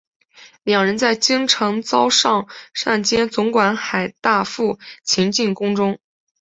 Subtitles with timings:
[0.63, 5.99] 两人在京城遭尚膳监总管海大富擒进宫中。